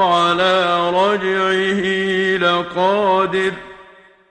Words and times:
على 0.03 0.91
رجعه 0.95 1.81
لقادر 2.39 3.51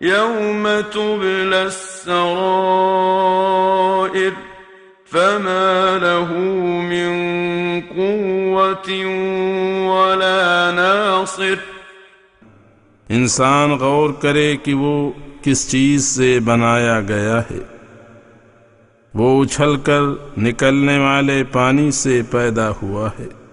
يوم 0.01 0.67
تبلى 0.91 1.55
السرائر 1.55 4.31
فما 5.11 5.99
له 6.01 6.31
من 6.91 7.09
قوة 7.95 8.89
ولا 9.87 10.71
ناصر 10.71 11.55
انسان 13.09 13.71
غور 13.71 14.09
کرے 14.09 14.57
کہ 14.57 14.73
وہ 14.73 15.11
کس 15.41 15.71
چیز 15.71 16.05
سے 16.05 16.39
بنایا 16.39 17.01
گیا 17.01 17.39
ہے۔ 17.39 17.59
وہ 19.13 19.43
اچھل 19.43 19.75
کر 19.75 20.01
نکلنے 20.37 20.97
والے 20.97 21.43
پانی 21.51 21.91
سے 21.91 22.21
پیدا 22.31 22.69
ہوا 22.69 23.09
ہے۔ 23.19 23.44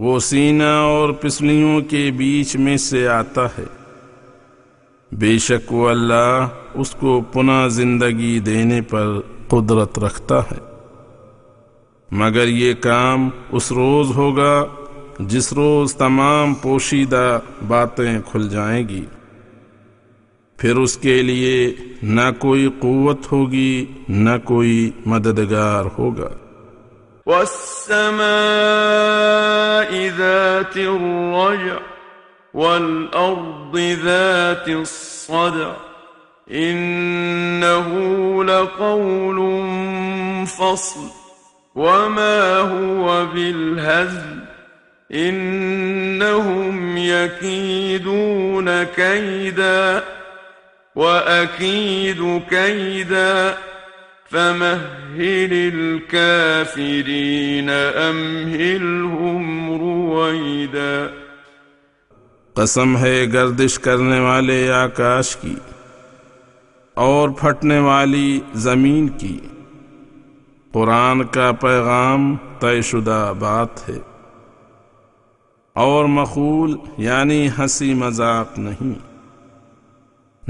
وہ 0.00 0.20
سینہ 0.20 0.62
اور 0.62 1.10
پسلیوں 1.10 1.80
کے 1.80 2.10
بیچ 2.16 2.56
میں 2.56 2.76
سے 2.76 3.08
آتا 3.08 3.46
ہے۔ 3.46 3.64
بے 5.12 5.38
شک 5.38 5.72
وہ 5.72 5.88
اللہ 5.88 6.48
اس 6.74 6.90
کو 6.90 7.20
پناہ 7.32 7.68
زندگی 7.68 8.38
دینے 8.38 8.80
پر 8.80 9.20
قدرت 9.48 9.98
رکھتا 9.98 10.40
ہے۔ 10.40 10.58
مگر 12.10 12.48
یہ 12.48 12.74
کام 12.74 13.28
اس 13.50 13.72
روز 13.72 14.16
ہوگا 14.16 14.64
جس 15.18 15.52
روز 15.52 15.94
تمام 15.94 16.54
پوشیدہ 16.54 17.40
باتیں 17.68 18.18
کھل 18.30 18.48
جائیں 18.48 18.88
گی۔ 18.88 19.04
پھر 20.56 20.76
اس 20.76 20.96
کے 20.96 21.22
لیے 21.22 21.74
نہ 22.02 22.30
کوئی 22.38 22.68
قوت 22.78 23.32
ہوگی، 23.32 23.86
نہ 24.08 24.30
کوئی 24.44 24.90
مددگار 25.06 25.84
ہوگا۔ 25.98 26.49
والسماء 27.30 28.20
ذات 30.18 30.76
الرجع 30.76 31.78
والأرض 32.54 33.78
ذات 33.78 34.68
الصدع 34.68 35.72
إنه 36.50 37.88
لقول 38.44 39.66
فصل 40.46 41.08
وما 41.74 42.56
هو 42.56 43.26
بالهزل 43.26 44.40
إنهم 45.14 46.96
يكيدون 46.96 48.82
كيدا 48.82 50.04
وأكيد 50.94 52.42
كيدا 52.50 53.56
فمهل 54.32 55.52
الكافرين 55.74 57.70
أمهلهم 57.94 59.68
رويدا 59.78 61.06
قسم 62.54 62.96
ہے 62.96 63.26
گردش 63.32 63.78
کرنے 63.78 64.20
والے 64.20 64.72
آکاش 64.72 65.36
کی 65.36 65.54
اور 66.94 67.28
پھٹنے 67.28 67.78
والی 67.78 68.40
زمین 68.54 69.08
کی۔ 69.08 69.40
قرآن 70.72 71.24
کا 71.24 71.52
پیغام 71.52 72.36
طے 72.58 72.82
شدہ 72.82 73.32
بات 73.38 73.88
ہے۔ 73.88 73.98
اور 75.74 76.04
مقول 76.04 76.76
یعنی 76.98 77.48
ہنسی 77.58 77.94
مذاق 77.94 78.58
نہیں۔ 78.58 78.98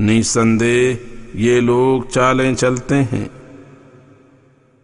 نسندے 0.01 0.95
یہ 1.35 1.61
لوگ 1.61 2.03
چالیں 2.03 2.55
چلتے 2.55 3.03
ہیں۔ 3.03 3.40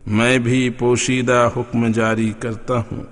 میں 0.06 0.38
بھی 0.38 0.70
پوشیدہ 0.70 1.50
حکم 1.56 1.86
جاری 1.92 2.32
کرتا 2.38 2.78
ہوں۔ 2.78 3.04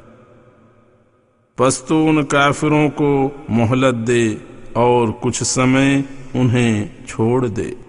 پستون 1.56 2.25
کافروں 2.25 2.88
کو 2.88 3.31
مہلت 3.49 4.06
دے 4.06 4.34
اور 4.72 5.09
کچھ 5.21 5.43
سمے 5.44 6.00
انہیں 6.34 6.88
چھوڑ 7.06 7.47
دے۔ 7.47 7.84